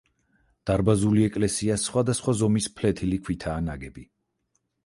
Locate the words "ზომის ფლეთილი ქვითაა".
2.41-3.63